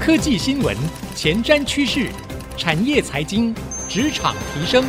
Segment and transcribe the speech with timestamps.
[0.00, 0.74] 科技新闻、
[1.14, 2.08] 前瞻趋势、
[2.56, 3.54] 产业财经、
[3.86, 4.82] 职场提升，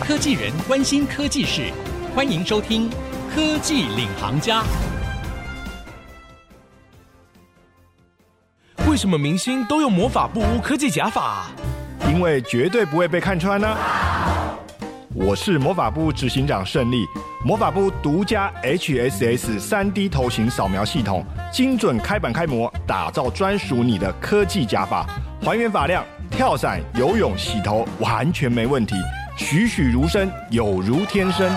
[0.00, 1.70] 科技人关心科技事，
[2.14, 2.88] 欢迎收听
[3.34, 4.62] 《科技领航家》。
[8.90, 11.50] 为什么明星都用魔法布屋科技假发？
[12.08, 13.76] 因为绝对不会被看穿呢、
[15.12, 17.04] 我是魔法部执行长胜利，
[17.44, 25.04] 魔法部独家 HSS 3D 头型扫描系统，精准开板开模，打造专属你的科技假发，
[25.42, 28.94] 还原发量，跳伞、游泳、洗头完全没问题，
[29.36, 31.52] 栩栩如生，有如天生。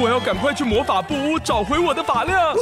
[0.00, 2.52] 我要赶快去魔法部屋找回我的发量。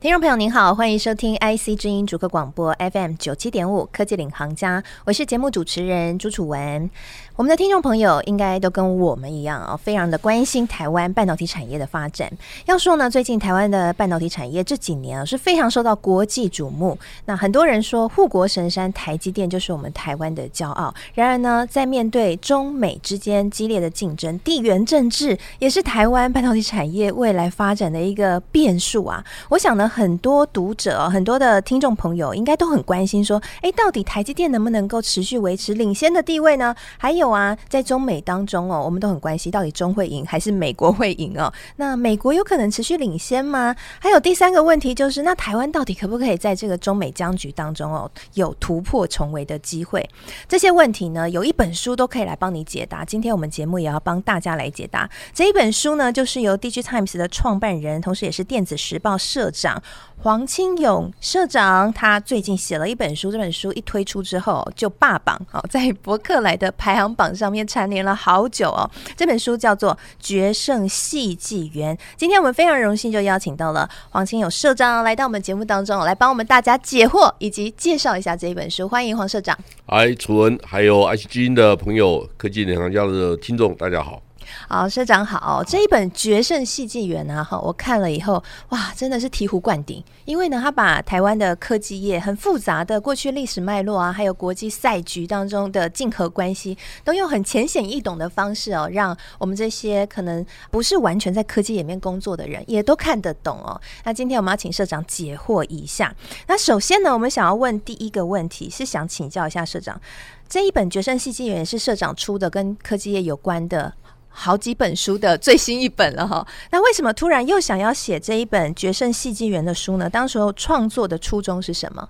[0.00, 6.88] 听众朋友您好，欢迎收听 IC 之音主客广播 FM 九七点五科技领航家，我是节目主持人朱楚文。
[7.36, 12.30] 我们的听众朋友应该都跟我们一样啊，非常的关心台湾半导体产业的发展。
[12.64, 16.98] 要说呢，最近台湾的半导体产业这几年啊是非常受到国际瞩目。
[17.26, 20.94] 那很多人说护国神山台积电就是我们台湾的骄傲。
[21.12, 29.22] 然而呢，在面对中美之间激烈的竞争，地缘政治也是台湾半导体产业未来发展的一个变数啊。
[29.50, 36.76] 我想呢，很多读者、很多的听众朋友应该都很关心，说，哎，到底台积电能不能够持续维持领先的地位呢？
[36.98, 37.30] 还有。
[37.30, 41.52] 啊，在中美当中哦，我们都很关心到底中会赢还是美国会赢哦？
[41.76, 43.72] 那美国有可能持续领先吗？
[44.00, 50.04] 还有第三个问题就是，那台湾到底可不可以在这个中美僵局当中哦，有突破重围的机会？
[50.48, 53.04] 这些问题呢，有一本书都可以来帮你解答。
[53.04, 55.08] 今天我们节目也要帮大家来解答。
[55.32, 59.79] 这一本书呢，就是由 DigiTimes 的创办人，同时也是电子时报社长。
[60.22, 68.88] 黄清勇社长，他最近写了一本书，这本书一推出之后就霸榜，好，在博客来的排行榜上面蝉联了好久哦。
[69.16, 71.96] 这本书叫做《决胜戏纪元》。
[72.18, 78.86] 今天我们非常荣幸就邀请到了黄清勇社长来到我们节目当中，来帮我们大家解惑以及介绍一下这一本书。
[78.86, 79.58] 欢迎黄社长。
[79.86, 84.20] 嗨，楚文，还有爱惜基因的朋友，科技领航家的听众，大家好。
[84.68, 85.62] 好，社长好。
[85.64, 90.02] 这一本《决胜戏纪元》啊，哈，我看了以后，哇，真的是醍醐灌顶。
[90.24, 103.80] 因为呢，他把台湾的科技业很复杂的过去历史脉络啊，还有国际赛局当中的竞合关系，都用很浅显易懂的方式哦，让我们这些可能不是完全在科技里面工作的人，也都看得懂哦。
[104.04, 106.14] 那今天我们要请社长解惑一下。
[106.46, 110.00] 那首先呢，我们想要问第一个问题，是想请教一下社长，
[110.48, 113.92] 这一本《决胜戏纪元》是社长出的，跟科技业有关的。
[114.32, 120.08] 好几本书的最新一本了哈，那为什么突然又想要写这一本《决胜戏纪元》的书呢？
[120.08, 122.08] 当时候创作的初衷是什么？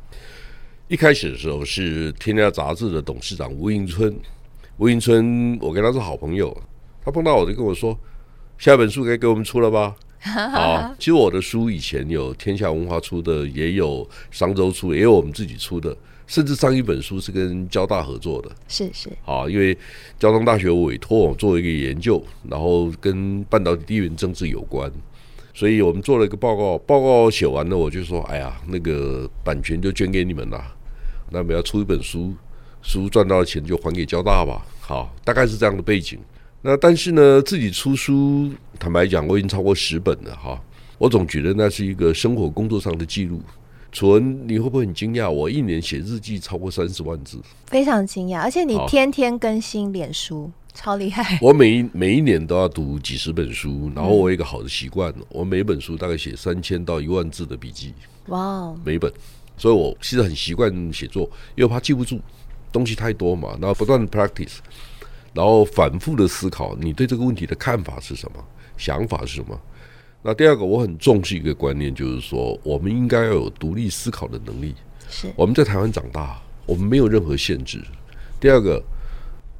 [0.87, 4.15] 一开始的时候是《天下杂志》的董事长吴迎春，
[4.77, 6.57] 吴迎春我跟他是好朋友，
[7.05, 7.99] 他碰到我就跟我说
[8.59, 15.97] ：“下一本书该给我们出了吧？” 啊，其实我的书以前有天下文化出的，也有商周出，也有我们自己出的。
[16.31, 19.77] 甚至上一本书是跟交大合作的，是是，好，因为
[20.17, 24.89] 交通大学委托我做一个研究，然后跟半导体地缘政治有关，
[25.53, 30.65] 所以我们做了一个报告，报告写完了，我就说，哎呀，那个版权就捐给你们了，
[31.33, 32.33] 那么要出一本书，
[32.81, 36.17] 书赚到的钱就还给交大吧，好，大概是这样的背景。
[36.63, 40.63] 那但是呢，自己出书，坦白讲，我已经超过十本了哈，
[40.97, 43.43] 我总觉得那是一个生活工作上的记录。
[43.93, 45.29] 楚文，你会不会很惊讶？
[45.29, 48.41] 我一年写日记超过三十万字，非常惊讶。
[48.41, 51.39] 而且你天天更新脸书，超厉害。
[51.43, 57.93] 我每一每一年都要读几十本书，然后我有一个好的习惯，嗯、我每本书大概写三千到一万字的笔记。
[58.27, 59.13] 哇，每一本，
[59.57, 62.21] 所以我其实很习惯写作，因为怕记不住
[62.71, 63.51] 东西太多嘛。
[63.61, 64.59] 然后不断的 practice，
[65.35, 68.45] 然后反复的思考，你对这个问题的看法是什么，
[68.77, 69.61] 想法是什么。
[70.23, 74.75] 那第二个，我很重视一个观念，就是说，我们应该要有独立思考的能力。
[75.09, 77.83] 是我们在台湾长大，我们没有任何限制。
[78.39, 78.83] 第二个，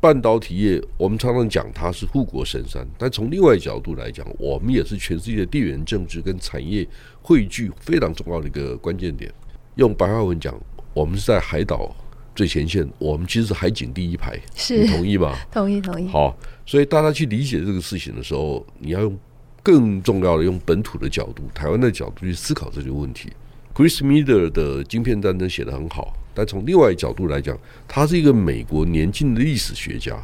[0.03, 6.87] 半导体业，我们常常讲它是护国神山，但从另外一角度来讲，我们也是全世界的地缘政治跟产业
[7.23, 9.33] 汇聚非常重要的一个关键点。
[9.77, 10.55] 用白话文讲，
[10.93, 11.91] 我们是在海岛
[12.35, 14.39] 最前线，我们其实是海景第一排。
[14.55, 15.35] 是，你同意吗？
[15.51, 16.07] 同意，同意。
[16.09, 16.37] 好，
[16.67, 19.19] 所以大家去理解这个事情的时候，你要用。
[19.63, 23.31] 更重要的，用本土的角度、台湾的角度去思考这个问题。
[23.75, 30.17] Chris Miller 的《晶片战争》写得很好，但从另外一角度来讲，他是一个美国年轻的历史学家。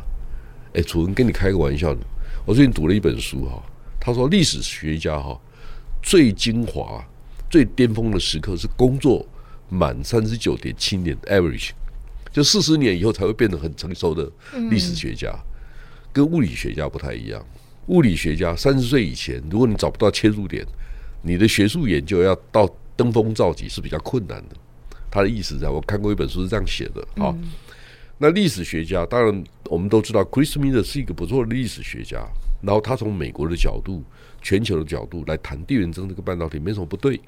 [0.75, 1.97] 哎，楚文跟你开个玩笑，
[2.45, 3.63] 我最近读了一本书哈，
[4.01, 5.41] 他说历史学家哈
[6.03, 7.03] 最精华、
[7.49, 9.27] 最巅峰的时刻是工作
[9.69, 11.71] 满三十九点七年 （average），
[12.31, 14.31] 就四十年以后才会变得很成熟的
[14.71, 15.35] 历史学家，
[16.13, 17.43] 跟物理学家不太一样。
[17.87, 20.67] 物理学家三十岁以前，如果你找不到切入点，
[21.23, 24.57] 你的学术研究要到登峰造极是比较困难的。
[25.11, 27.35] 他的意思在我看过一本书是这样写的啊。
[27.39, 27.51] 嗯、
[28.19, 32.27] 那历史学家当然我们都知道，Chris Miller 是一个不错的历史学家。
[32.63, 34.03] 然后他从美国的角度、
[34.41, 37.21] 全球的角度来谈地缘政治这个半导体没什么不对，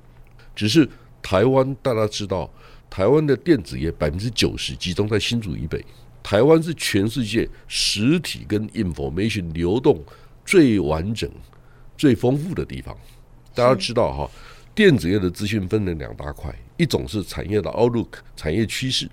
[0.56, 0.88] 只是
[1.22, 2.50] 台湾大家知道，
[2.88, 5.84] 台湾的电子业百分之九十集中在新竹以北，
[6.22, 10.02] 台湾是全世界实体跟 information 流动
[10.48, 11.30] 最完整、
[11.94, 12.96] 最丰富的地方。
[13.54, 14.30] 大家知道哈，
[14.74, 16.50] 电子业的资讯分成两大块。
[16.78, 19.06] 一种是产业的 outlook，产业趋势，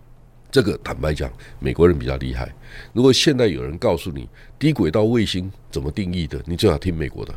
[0.49, 1.29] 这个坦白讲，
[1.59, 2.55] 美国人比较厉害。
[2.93, 7.33] 如果现在有人告诉你低轨道卫星怎么定义的，你最好听美国的；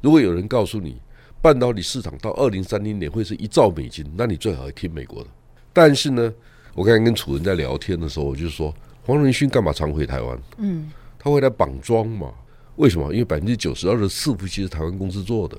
[0.00, 0.98] 如果有人告诉你
[1.42, 5.28] 半导体市场到二零三零年会是一兆美金，那你最好听美国的。
[5.70, 6.32] 但是呢，
[6.72, 10.38] 我刚才跟楚文在聊天的时候，我就说黄仁勋干嘛常回台湾？
[10.56, 12.32] 嗯，他会来绑桩嘛？
[12.76, 13.12] 为什么？
[13.12, 15.58] 因为百分之九十二的伺服器是台湾公司做的。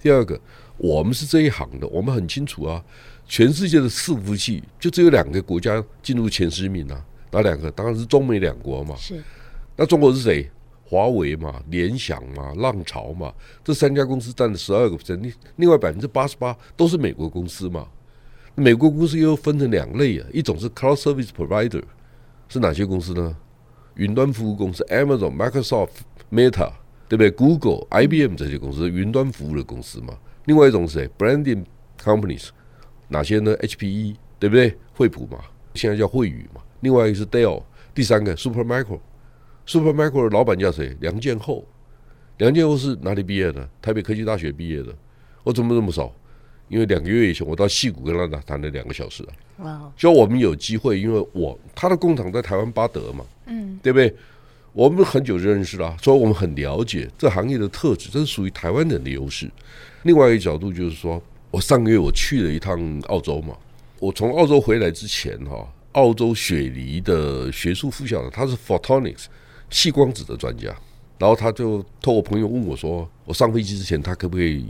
[0.00, 0.40] 第二个，
[0.76, 2.84] 我们是这一行的，我们很清楚啊。
[3.26, 7.70] 全世界的伺服器就只有两个国家进入前十名啊，哪两个？
[7.70, 8.96] 当然是中美两国嘛。
[8.96, 9.22] 是。
[9.76, 10.50] 那中国是谁？
[10.84, 13.30] 华为嘛，联想嘛，浪潮嘛，
[13.62, 17.86] 这三家公司占了十二个 percent，另另外百分之八十八都是美国公司嘛。
[18.54, 21.82] 美国公司又分成两类啊，一种是 cloud service provider，
[22.48, 23.36] 是哪些公司呢？
[23.96, 25.90] 云端服务公司，Amazon、Microsoft、
[26.30, 26.70] Meta，
[27.08, 30.16] 对不对？Google、IBM 这些公司，云端服务的公司嘛。
[30.44, 31.64] 另外一种是谁？Branding
[32.02, 32.48] companies。
[33.08, 34.76] 哪些呢？HPE 对不对？
[34.92, 35.38] 惠普嘛，
[35.74, 36.60] 现在叫惠宇嘛。
[36.80, 37.62] 另外一个是 Dell，
[37.94, 40.94] 第三个 Supermicro，Supermicro 的老板叫谁？
[41.00, 41.64] 梁建厚。
[42.36, 43.66] 梁建厚是哪里毕业的？
[43.80, 44.94] 台北科技大学毕业的。
[45.42, 46.12] 我怎么这么熟？
[46.68, 49.32] 因为两个月以前我到戏谷跟他谈谈了两个小时啊。
[49.64, 49.92] 哇！
[49.96, 54.14] 就我们有机会，因为我他的工厂在台湾巴德嘛，嗯，对不对？
[54.72, 59.50] 我们很久认识了，所以我们很了解这行业的特质，这是属于台湾人的优势。
[60.02, 61.22] 另外一个角度就是说。
[61.50, 63.56] 我上个月我去了一趟澳洲嘛，
[64.00, 69.24] 我从澳洲回来之前哈，澳洲雪梨的学术副校长他是 Photonics
[69.70, 70.66] 矽光子的专家，
[71.16, 74.66] 然后他就托我朋友问我说，我上飞机之前他可不可以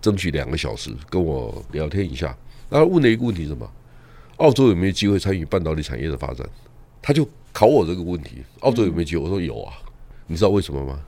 [0.00, 2.34] 争取两个小时跟我聊天一下？
[2.70, 3.70] 然后问了一个问题什么？
[4.38, 6.48] 澳洲有没有机会参与半导体产业的发展？
[7.02, 9.22] 他就考我这个问题，澳洲有没有机会？
[9.22, 9.74] 我说有啊，
[10.26, 10.98] 你知道为什么吗？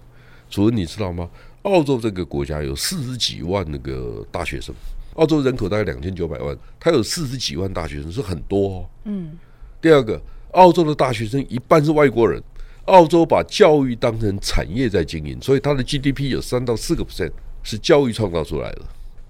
[0.50, 1.28] 主任你知道吗？
[1.62, 4.74] 澳洲这个国家有四十几万那个大学生。
[5.14, 8.86] 澳洲人口大概两千九百万，它有四十几万大学生，是很多哦。
[9.04, 9.32] 嗯。
[9.80, 10.20] 第二个，
[10.52, 12.42] 澳洲的大学生一半是外国人。
[12.86, 17.32] 澳洲把教育当成产业在经营，所以它的 GDP 有三到四个 percent
[17.62, 18.82] 是教育创造出来的。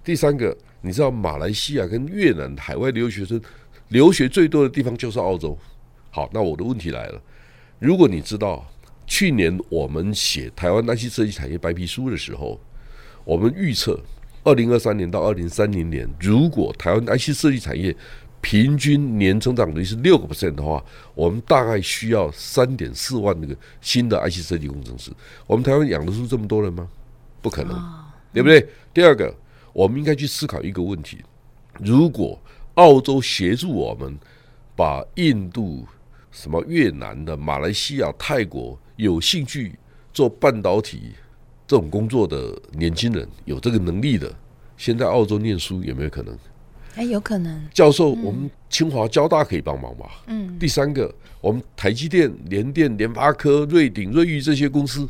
[0.03, 3.41] 第三个，你知道马来西亚跟越南海外留学生
[3.89, 5.57] 留学最多的地方就是澳洲。
[6.15, 7.21] 好，那我的问题来了，
[7.81, 8.65] 如果你知道
[9.05, 12.61] 去年我们写台湾 IC 设计产业白皮书的时候，
[13.25, 13.99] 我们预测。
[14.45, 17.97] 二零二三年到二零三零年，如果台湾 IC 设计产业
[18.41, 20.85] 平均年成长率是六个 percent 的话，
[21.17, 25.11] 我们大概需要三点四万那个新的 IC 设计工程师。
[25.49, 26.87] 我们台湾养得出这么多人吗？
[27.43, 27.75] 不可能，
[28.33, 28.65] 对不对？
[28.93, 29.35] 第二个，
[29.73, 31.19] 我们应该去思考一个问题：
[31.81, 32.39] 如果
[32.75, 34.17] 澳洲协助我们
[34.77, 35.87] 把印度、
[36.35, 39.79] 什么越南的、马来西亚、泰国有兴趣
[40.13, 41.13] 做半导体。
[41.67, 44.31] 这种工作的年轻人有这个能力的，
[44.77, 46.37] 先在澳洲念书有没有可能？
[46.97, 47.67] 哎，有可能。
[47.73, 50.23] 教授，我们清华、交大可以帮忙吧？
[50.27, 50.59] 嗯。
[50.59, 55.09] 第三个，我们台积电、联电、联发科、瑞鼎、瑞昱这些公司，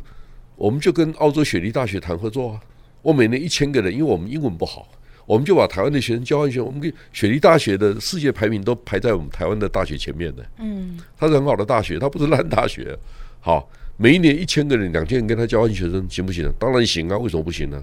[0.55, 2.61] 我们就跟澳洲雪梨大学谈合作啊。
[3.01, 4.87] 我每年一千个人，因为我们英文不好，
[5.25, 10.45] 我们就把台湾的学生交换学生，我们给雪梨大学的世界排名都排在我们台湾的大学前面的。
[10.59, 10.99] 嗯。
[11.17, 12.97] 它是很好的大学，它不是烂大学。
[13.39, 13.69] 好。
[13.97, 16.53] 每一年一千个人、两千人跟他交换学生行不行呢？
[16.59, 17.81] 当然行啊，为什么不行呢？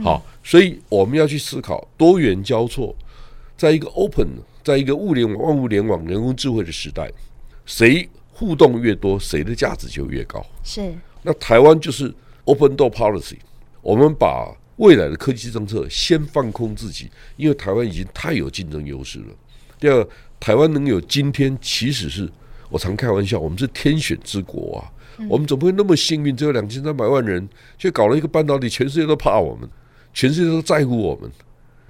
[0.00, 2.94] 好，所以我们要去思考多元交错，
[3.56, 4.28] 在一个 open，
[4.62, 7.10] 在一个物联网、万物联网、人工智慧的时代，
[7.66, 10.46] 谁互动越多，谁的价值就越高。
[10.62, 10.94] 是。
[11.22, 12.14] 那台湾就是
[12.44, 13.38] open door policy，
[13.80, 19.26] 我们把未来的科技政策先放空自己，因为台湾已经太有竞争优势了。
[19.78, 20.06] 第二，
[20.40, 22.30] 台湾能有今天，其实是
[22.70, 24.88] 我常开玩笑，我们是天选之国啊。
[25.28, 26.34] 我们怎么会那么幸运？
[26.34, 27.46] 只有两千三百万人，
[27.78, 29.68] 却搞了一个半导体，全世界都怕我们，
[30.14, 31.30] 全世界都在乎我们。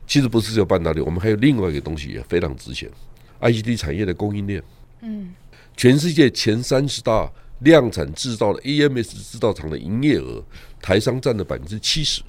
[0.07, 2.91] 其实不是只有半导体，我们还有另外一个东西也非常值钱
[3.41, 4.63] ，ICT 产业的供应链。
[5.03, 5.33] 嗯，
[5.77, 10.43] 全世界前三十大量产制造的 AMS 制造厂的营业额，
[10.83, 12.21] 台商占了百分之七十。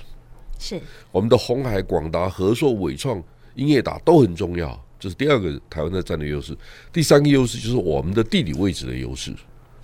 [0.63, 3.21] 是我们的红海、广达、和硕、伟创、
[3.55, 6.57] 英业达都很重要，这是第二个台湾的战略优势。
[6.93, 9.33] 第三个优势就是我们的地理位置的优势。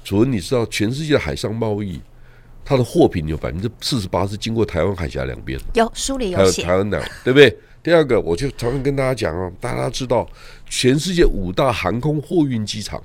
[0.06, 2.00] 主任，你知道全世界的海上贸易，
[2.64, 5.60] 它的货品有百分之四十八是经过台湾海峡两边。
[5.74, 7.54] 有书里有写，台湾岛，对不对？
[7.84, 10.28] 第二个，我就常常跟大家讲哦，大家知道，
[10.66, 13.04] 全世界五大航空货运机场，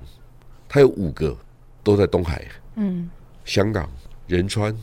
[0.69, 1.37] 它有五个
[1.83, 2.45] 都在东海，
[2.77, 3.11] 嗯，
[3.45, 3.89] 香港、
[4.27, 4.77] 仁川、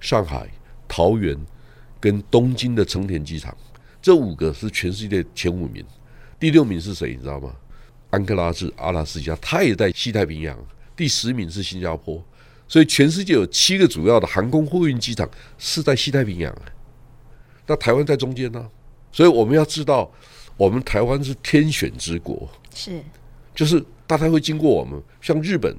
[0.00, 0.48] 上海、
[0.86, 1.36] 桃园
[2.00, 3.56] 跟东京的成田机场，
[4.00, 5.84] 这五个是全世界前五名。
[6.38, 7.14] 第六名是谁？
[7.14, 7.54] 你知道吗？
[8.10, 10.56] 安克拉治、阿拉斯加，它也在西太平洋。
[10.96, 12.24] 第十名是新加坡。
[12.66, 15.26] 所以全世界有七个主要的航空货运机场
[15.56, 16.54] 是在西太平洋，
[17.66, 18.68] 那台湾在中间呢？
[19.10, 20.12] 所以我们要知道，
[20.54, 23.02] 我们台湾是天选之国，是，
[23.54, 25.02] 就是大概会经过我们。
[25.22, 25.74] 像日本，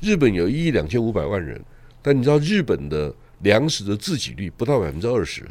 [0.00, 1.64] 日本有一亿两千五百万人，
[2.02, 5.42] 但你知道日本的粮食的自给率不到百分之二十。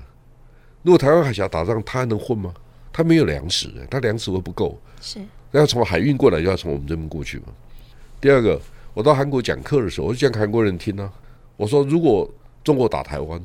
[0.84, 2.54] 如果台湾海峡打仗，他还能混吗？
[2.92, 4.80] 他没有粮食，他粮食会不够。
[5.02, 5.20] 是，
[5.52, 7.46] 那要从海运过来，就要从我们这边过去嘛。
[8.22, 8.60] 第二个，
[8.94, 11.12] 我到韩国讲课的时候，我就讲给韩国人听啊。
[11.58, 12.30] 我说，如果
[12.64, 13.42] 中国打台湾，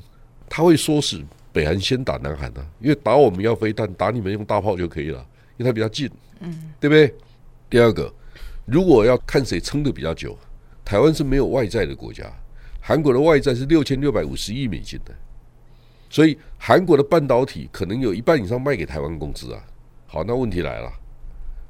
[0.48, 1.24] 他会唆使。
[1.52, 5.18] 北韩先打南韩呢、啊，因为打我们要飞弹，打你们用大炮就可以了，
[5.56, 7.12] 因为它比较近，嗯，对不对？
[7.68, 8.08] 第二个，
[8.66, 10.38] 如果要看谁撑得比较久，
[10.84, 12.32] 台湾是没有外债的国家，
[12.80, 15.14] 韩国的外债是六千六百五十亿美金的，
[16.08, 19.62] 所以韩国的半导体可能有一半以上卖给台湾公司啊。
[20.06, 20.92] 好，那问题来了，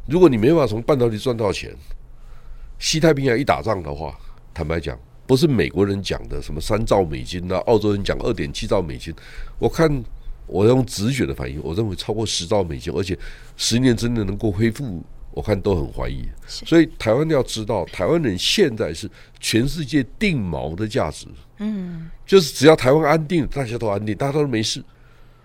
[0.06, 1.76] 如果你没办法从半导体赚到钱，
[2.78, 4.18] 西太平洋一打仗的话，
[4.54, 4.98] 坦白讲。
[5.26, 9.14] 不是美国人讲的什么三兆美金呐、澳洲人讲二点七兆美金。
[9.60, 9.88] 我看
[10.48, 13.16] 我用直觉的反应，我认为超过十兆美金，而且
[13.56, 16.28] 十年之内能够恢复，我看都很怀疑。
[16.46, 21.26] 所以台湾要知道，台湾人现在是全世界定锚的价值。
[21.58, 24.82] 嗯，就是只要台湾安定，大家都安定，大家都没事。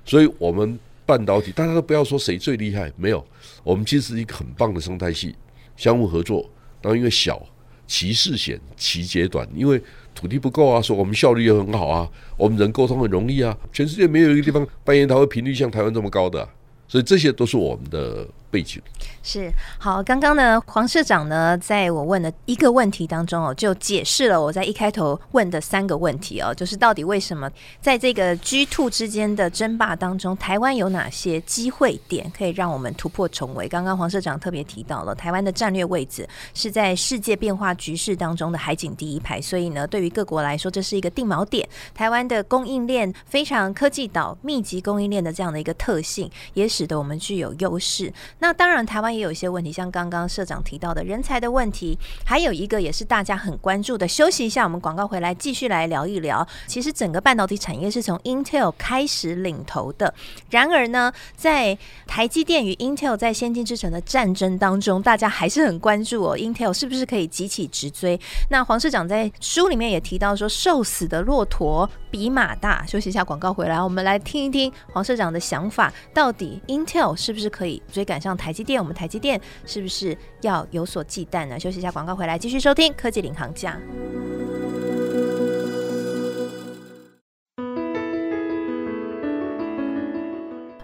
[0.03, 3.25] 所以我们半导体，大家都不要说谁最厉害，没有，
[3.63, 5.35] 我们其实是一个很棒的生态系，
[5.75, 6.49] 相互合作，
[6.81, 7.41] 然后因为小。
[7.87, 9.79] 其事险，其节短，因为
[10.15, 16.49] 土地不够啊，所以我们效率也很好啊，我们人沟通很容易啊，全世界没有一个地方半研讨会频率像台湾这么高的啊，
[16.87, 18.27] 所以这些都是我们的。
[18.55, 18.81] 背景
[19.21, 33.67] 是好，刚刚呢，黄社长呢，在我问的一个问题当中哦，就解释了我在一开头问的三个问题哦，就是到底为什么在这个 G two 之间的争霸当中，台湾有哪些机会点可以让我们突破重围？
[33.67, 41.67] 刚刚黄社长特别提到了台湾的战略位置是在世界变化局势当中的海景第一排，所以呢，对于各国来说，这是一个定锚点。
[41.93, 48.13] 台湾的供应链非常科技岛、密集供应链的这样的一个特性，也使得我们具有优势。
[48.37, 54.07] 那那当然，台湾也有一些问题，像刚刚社长提到的人才的问题，还有一个也是大家很关注的。
[54.07, 56.47] 休息一下，我们广告回来继续来聊一聊。
[56.67, 60.13] 其实整个半导体产业是从 Intel 开始领头的，
[60.51, 61.75] 然而呢，在
[62.05, 68.19] 台积电与 Intel 在先进制程的战争当中，大家还是很关注哦，Intel 是不是可以急起直追？
[68.51, 72.85] 那黄社长在书里面也提到说，瘦死的骆驼比马大。
[72.85, 78.81] 休息一下，广告回来，我们来听一听黄社长的想法，到底 Intel 是不是可以追赶上台积电？
[78.81, 81.59] 我们台积电是不是要有所忌惮呢？
[81.59, 83.77] 休息一下，广告回来继续收听科技领航家。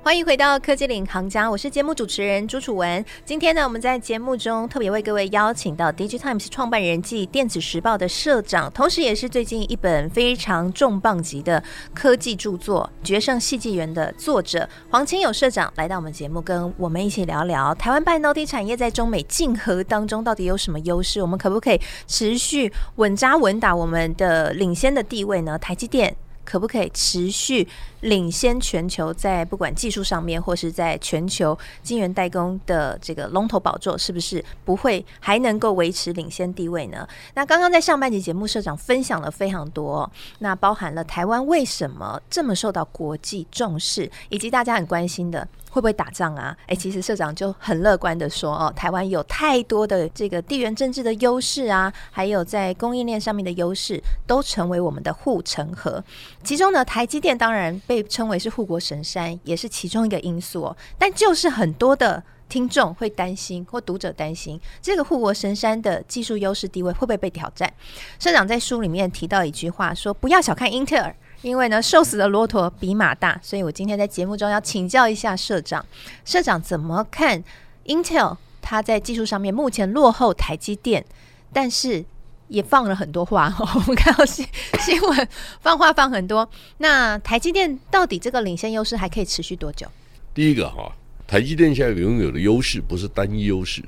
[0.03, 3.05] 欢迎回到科技领航家，我是节目主持人朱楚文。
[3.23, 21.21] 今天呢，我们在节目中特别为各位邀请到 DIGITIMES 创办人暨电子时报的社长，同时也是最近一本非常重磅级的科技著作《决胜系纪园》的作者黄清友社长来到我们节目，跟我们一起聊聊台湾半导体产业在中美竞合当中到底有什么优势？
[21.21, 25.59] 我们可不可以持续稳扎稳打我们的领先的地位呢？
[25.59, 26.15] 台积电。
[26.51, 27.65] 可不可以持续
[28.01, 37.07] 领先全球，在不管技术上面，或是在全球晶圆代工的这个龙头宝座，是不是不会还能够维持领先地位呢？
[37.35, 45.47] 那刚刚在上半集节目，社长分享了非常多，那包含了台湾为什么这么受到国际重视，以及大家很关心的。
[45.71, 46.55] 会不会打仗啊？
[46.67, 56.03] 诶，其实社长就很乐观的说哦，台湾有太多的这个地缘政治的优势啊，还有在供应链上面的优势，都成为我们的护城河。
[56.43, 60.77] 其中呢，台积电当然被称为是护国神山，也是其中一个因素哦。
[60.97, 67.71] 但就是很多的听众会担心，或读者担心，这个护国神山的技术优势地位会不会被挑战？
[68.19, 71.15] 社长在书里面提到一句话，说不要小看英特尔。
[71.41, 75.83] 因为呢，瘦死的骆驼比马大，所以我今天在节目中要请教一下社长，
[76.23, 77.43] 社长怎么看
[77.85, 78.37] Intel？
[78.61, 81.03] 它在技术上面目前落后台积电，
[81.51, 82.05] 但是
[82.47, 83.51] 也放了很多话。
[83.57, 84.47] 我们看到新
[84.79, 85.27] 新闻
[85.59, 89.87] 放话放很多，那台积电到底这个领先优势还可以持续多久？
[90.35, 90.95] 第一个哈，
[91.25, 93.81] 台积电现在拥有的优势不是单一优势，《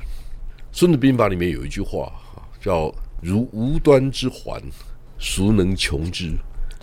[0.72, 2.12] 孙子兵法》里面有一句话
[2.60, 4.60] 叫“如无端之环，
[5.20, 6.36] 孰能穷之？”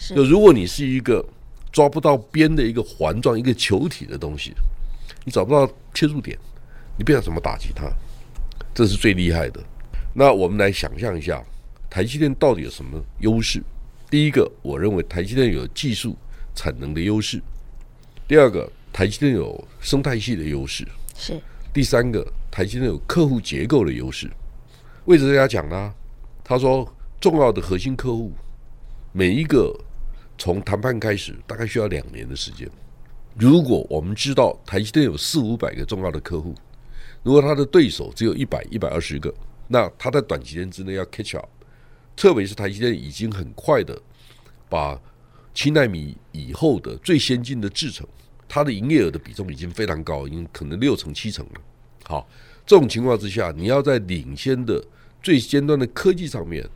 [0.09, 1.25] 就如果你是一个
[1.71, 4.53] 抓不到边的一个环状、一个球体的东西，
[5.25, 6.37] 你找不到切入点，
[6.97, 7.85] 你不知道怎么打击它，
[8.75, 9.63] 这是最厉害的。
[10.15, 11.43] 那我们来想象一下，
[11.89, 13.63] 台积电到底有什么优势？
[14.11, 16.17] 第一个，我认为台积电有技术
[16.55, 17.39] 产能的优势；
[18.27, 21.41] 第二个，台积电有生态系的优势；是
[21.73, 24.29] 第三个，台积电有客户结构的优势。
[25.05, 25.95] 魏哲家讲呢，
[26.43, 28.33] 他说重要的核心客户，
[29.13, 29.73] 每一个
[30.41, 32.67] 从谈判开始大概需要两年的时间。
[33.37, 36.55] 如果我们知道台积电有四五百个重要的客户，
[37.23, 39.33] 如果他的对手只有一百、一百二十个，
[39.69, 41.47] 那他在短期间之内要 catch up。
[42.17, 44.01] 特别是台积电已经很快的
[44.67, 44.99] 把
[45.53, 48.07] 七纳米以后的最先进的制程，
[48.49, 51.61] 它的营业额的比重已经非常高，已经可能六成七成了。
[52.05, 52.27] 好，
[52.65, 54.83] 这种情况之下，你要在领先的
[55.23, 56.67] 最尖端的科技上面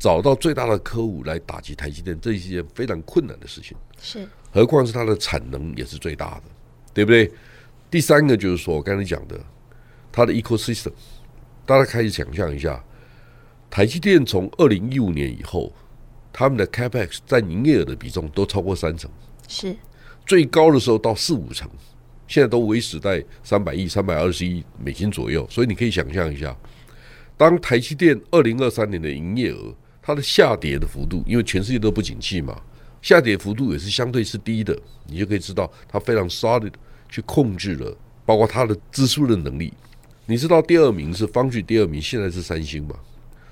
[0.00, 3.76] 找到最大的客户来打击台积电，这是一件非常困难的事情。
[4.00, 6.44] 是，何况是它的产能也是最大的，
[6.94, 7.30] 对不对？
[7.90, 9.38] 第三个就是说我刚才讲的，
[10.10, 10.92] 它的 ecosystem，
[11.66, 12.82] 大家开始想象一下。
[13.68, 15.72] 台积电从二零一五年以后，
[16.32, 19.10] 他们的 Capex 占营业额的比重都超过三成，
[19.46, 19.76] 是
[20.24, 21.70] 最高的时候到四五成，
[22.26, 25.46] 现在都维持在三百亿、三百二十亿美金左右。
[25.50, 26.56] 所以你可以想象一下，
[27.36, 29.74] 当台积电二零二三年的营业额
[30.10, 32.60] 它的下跌的幅度，因为全世界都不景气嘛，
[33.00, 34.76] 下跌幅度也是相对是低的，
[35.06, 36.72] 你就可以知道它非常 solid
[37.08, 39.72] 去控制了，包括它的支出的能力。
[40.26, 42.96] 你知道第二名是方旭第二名现在是三星嘛？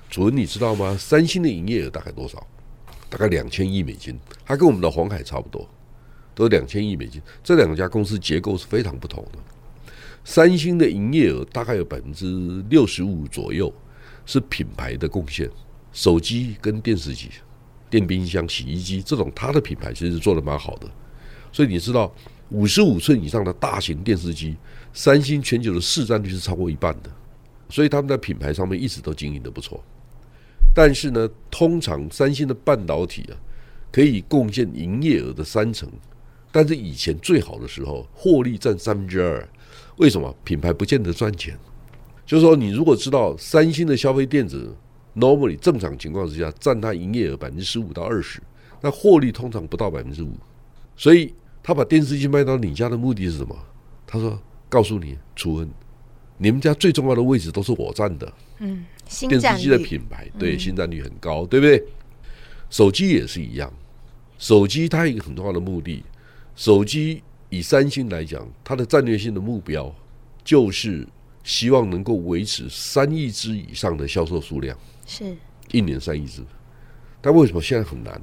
[0.09, 0.97] 主任，你知道吗？
[0.99, 2.45] 三星的营业额大概多少？
[3.09, 5.65] 大概两千亿美金，它跟我们的黄海差不多，
[6.35, 7.21] 都两千亿美金。
[7.41, 9.39] 这两家公司结构是非常不同的。
[10.25, 13.73] 三星的营业额大概有百分之六十五左右
[14.25, 15.49] 是品牌的贡献，
[15.91, 17.29] 手机跟电视机、
[17.89, 20.87] 电冰箱、洗衣机这种，它的品牌其实做得蛮好的。
[21.51, 22.13] 所以你知道，
[22.49, 24.55] 五十五寸以上的大型电视机，
[24.93, 27.11] 三星全球的市占率是超过一半的，
[27.69, 29.83] 所以他们在品牌上面一直都经营得不错。
[30.75, 33.33] 但是呢，通常三星的半导体啊，
[33.91, 35.89] 可以贡献营业额的三成，
[36.51, 39.49] 但是以前最好的时候，获利占三分之二。
[39.97, 40.33] 为什么？
[40.43, 41.57] 品牌不见得赚钱。
[42.25, 44.75] 就是说，你如果知道三星的消费电子
[45.15, 48.41] ，normally 正常情况之下占它营业额百分之十五到二十，
[48.81, 50.33] 那获利通常不到百分之五。
[50.95, 53.55] 所以他把电视机卖到你家的目的是什么？
[54.05, 55.69] 他说：“告诉你，楚恩，
[56.37, 58.85] 你们家最重要的位置都是我占的。”嗯。
[59.27, 61.83] 电视机的品牌对，新占率很高，对不对？
[62.69, 63.73] 手机也是一样，
[64.37, 66.03] 手机它一个很重要的目的，
[66.55, 69.91] 手机以三星来讲，它的战略性的目标
[70.43, 71.07] 就是
[71.49, 75.35] 希望能够维持三亿只以上的销售数量，是
[75.71, 76.43] 一年三亿只。
[77.19, 78.21] 但为什么现在很难？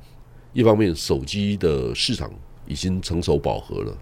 [0.52, 2.32] 一方面手机的市场
[2.68, 3.98] 已经成熟饱和了，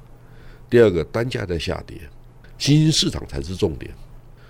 [0.69, 1.99] 第二个单价在下跌，
[2.59, 3.91] 新兴市场才是重点。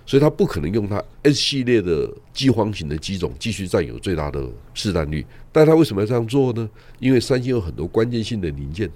[0.04, 6.68] 所以它不可能用它 S 系列的饥荒型的机种继续占有最大的市占率，但它为什么要这样做呢？
[6.98, 8.90] 因为三星有很多关键性的零件，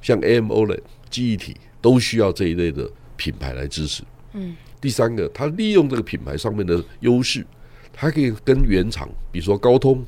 [0.00, 4.04] 像 AMOLED 记忆体都需要这一类的品牌来支持。
[4.34, 7.46] 嗯，第三个，它利用这个品牌上面的优势，
[7.92, 10.04] 它可以跟原厂，比如说高通，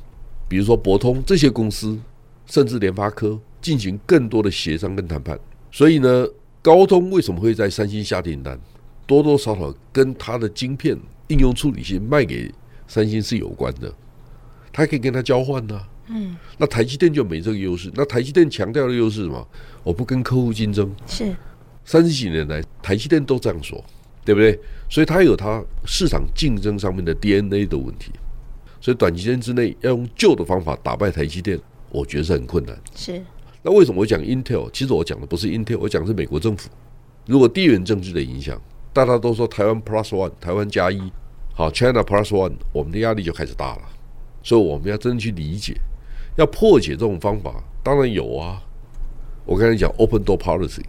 [0.47, 1.99] 比如说博通这些公司，
[2.45, 5.39] 甚至联发科进行更多的协商跟谈判。
[5.71, 6.27] 所以呢，
[6.61, 8.59] 高通为什么会在三星下订单？
[9.05, 12.49] 多多少少跟它的晶片应用处理器卖给
[12.87, 13.93] 三星是有关的，
[14.71, 15.79] 它可以跟它交换呢。
[16.07, 17.91] 嗯，那台积电就没这个优势。
[17.95, 19.47] 那台积电强调的优势是什么？
[19.83, 20.93] 我不跟客户竞争。
[21.05, 21.35] 是
[21.85, 23.83] 三十几年来，台积电都这样说，
[24.25, 24.59] 对不对？
[24.89, 28.11] 所以它有它市场竞争上面的 DNA 的问题。
[28.81, 31.59] 所以短期间之内要用旧的方法打败台积电，
[31.89, 32.77] 我觉得是很困难。
[32.95, 33.21] 是。
[33.61, 34.69] 那为什么我讲 Intel？
[34.71, 36.69] 其实我讲的不是 Intel，我讲的是美国政府。
[37.25, 38.59] 如果地缘政治的影响。
[38.95, 41.11] 大家都说台湾 Plus One，台湾加一，
[41.55, 43.81] 好，China Plus One，我们的压力就开始大了。
[44.43, 45.75] 所以我们要真的去理解，
[46.37, 48.61] 要破解这种方法，当然有啊。
[49.45, 50.83] 我刚才讲 Open Door Policy，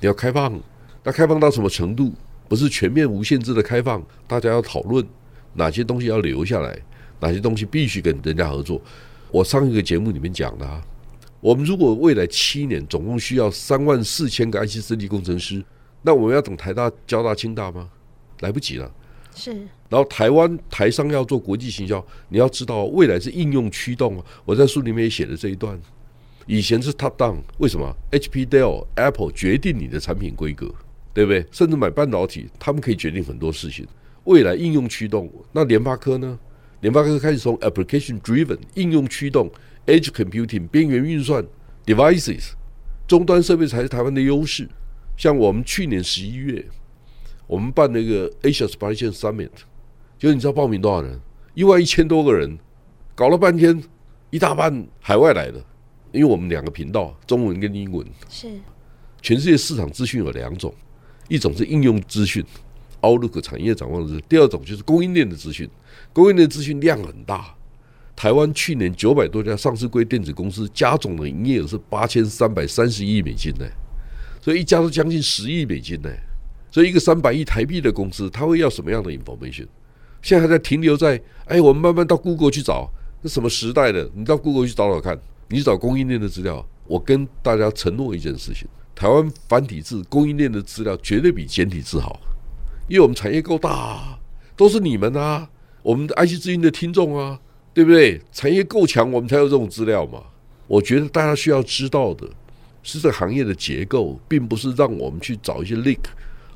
[0.00, 0.60] 你要开放，
[1.02, 2.12] 那开放到什么程度？
[2.48, 5.04] 不是全面无限制的开放，大家要讨论
[5.54, 6.78] 哪些东西要留下来，
[7.20, 8.80] 哪些东西必须跟人家合作。
[9.30, 10.82] 我上一个节目里面讲的啊，
[11.40, 15.64] 我们如果未来七年总共需要三万四千个 IC 设计工程师。
[16.02, 17.90] 那我们要等台大、交大、清大吗？
[18.40, 18.88] 来不及了。
[19.34, 19.52] 是。
[19.88, 24.24] 然后台湾台商要做国际行销，你要知道未来是应用驱动啊。
[24.44, 25.76] 我在书里面也写了这一段。
[26.46, 30.72] 以前是 top down，为什么？HP、Dell、Apple 决定你的产品规格，
[31.16, 31.46] 对不对？
[31.50, 33.86] 甚至买半导体，他们可以决定很多事情。
[34.24, 36.38] 未来应用驱动，那联发科呢？
[36.80, 39.50] 联发科开始从 application driven 应用驱动
[39.86, 41.42] edge computing 边缘运算
[41.86, 42.50] devices，
[43.08, 44.68] 终端设备才是台湾的优势。
[45.16, 46.62] 像我们去年十一月，
[47.46, 49.48] 我们办那个 Asia Supply Chain Summit，
[50.18, 51.18] 就你知道报名多少人？
[51.54, 52.58] 一万一千多个人，
[53.14, 53.82] 搞了半天，
[54.28, 55.64] 一大半海外来的。
[56.12, 58.48] 因为我们两个频道，中文跟英文，是
[59.22, 60.74] 全世界市场资讯有两种，
[61.28, 62.44] 一种是应用资讯
[63.02, 65.68] ，Outlook 产业展望的资讯；第二种就是供应链的资讯，
[66.12, 67.54] 供应链资讯量很大。
[68.14, 73.66] 台湾去年九百多家上市柜电子公司加总的营业额是八千三百三十亿美金呢，
[74.40, 76.10] 所以一家都将近十亿美金呢。
[76.70, 79.66] 所以一个三百亿台币的公司，他会要什么样的 information？
[80.22, 82.90] 现在还在停留在哎，我们慢慢到 Google 去找，
[83.22, 84.10] 那什么时代的？
[84.14, 85.18] 你到 Google 去找找看。
[85.48, 92.18] 你找供应链的资料，我跟大家承诺一件事情：台湾繁体字供应链的资料绝对比简体字好，
[92.88, 94.18] 因为我们产业够大，
[94.56, 95.46] 都是你们啊，
[95.82, 97.38] 我们的 IC 之音的听众啊，
[97.74, 98.18] 对不对？
[98.32, 100.22] 产业够强，我们才有这种资料嘛。
[100.66, 102.26] 我觉得大家需要知道的
[102.82, 105.98] 是这个行业的结构，并不是让我们去找一些 leak，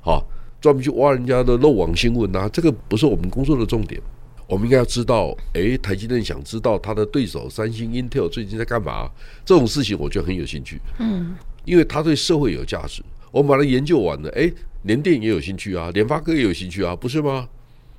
[0.02, 0.18] 啊，
[0.62, 4.00] 专门去挖人家的漏网新闻啊，这个不是我们工作的重点。
[4.48, 9.08] 我们应该要知道，诶，台积电想知道他的对手三星、Intel 最近在干嘛？
[9.44, 10.80] 这种事情我觉得很有兴趣。
[10.98, 13.02] 嗯，因为他对社会有价值。
[13.30, 17.48] 我们把它研究完了，哎，联电也有兴趣啊，联发科也有兴趣啊，不是吗？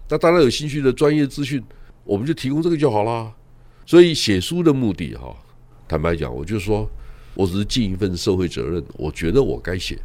[0.10, 1.64] 那大家有兴趣的专业资讯，
[2.04, 3.32] 我们就提供这个就好啦。
[3.86, 5.36] 所以写书的目的，哈，
[5.88, 6.90] 坦白讲，我就说，
[7.34, 8.84] 我只是尽一份社会责任。
[8.98, 9.98] 我觉得我该写，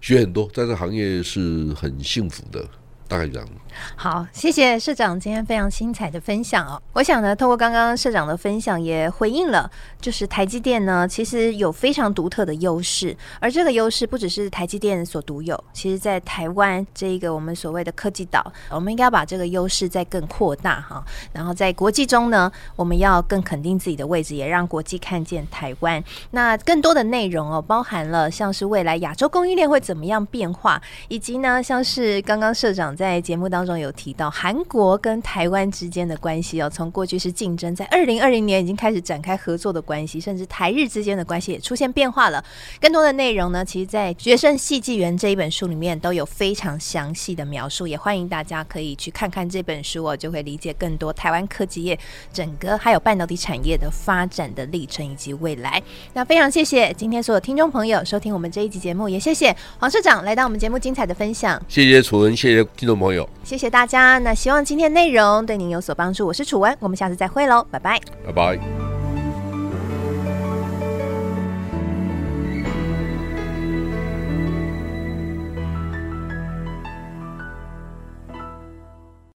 [0.00, 2.66] 学很多，在这行业是很幸福的。
[3.14, 3.48] 大概这样。
[3.94, 6.80] 好，谢谢社长今天非常精彩的分享哦。
[6.92, 21.04] 我想呢，透过刚刚社长的分享，也回应了，就是台积电呢，其实有非常独特的优势，而这个优势不只是台积电所独有，其实在台湾这一个我们所谓的科技岛，我们应该把这个优势再更扩大哈。
[21.32, 26.02] 然后在国际中呢，我们要更肯定自己的位置，也让国际看见台湾。
[26.30, 32.94] 那更多的内容哦，包含了像是未来亚洲供应链会怎么样变化，以及呢，像是刚刚社长。
[32.94, 42.42] 在在节目当中有提到韩国跟台湾之间的关系哦，从过去是竞争，在二零二零年已经开始展开合作的关系，甚至台日之间的关系也出现变化了。
[42.80, 51.98] 更多的内容呢，其实，在《决胜系纪园》这一本书里面都有非常详细的描述，也欢迎大家可以去看看这本书哦，就会理解更多台湾科技业
[52.32, 55.82] 整个还有半导体产业的发展的历程以及未来。
[56.14, 61.60] 那非常谢谢今天所有听众朋友收听我们这一集节目，也谢谢黄社长来到我们节目精彩的分享。
[61.68, 62.83] 谢谢楚文，谢谢。
[62.84, 64.18] 听众朋友，谢谢大家。
[64.18, 66.26] 那希望今天内容对您有所帮助。
[66.26, 68.93] 我是楚文，我们下次再会喽，拜拜，拜拜。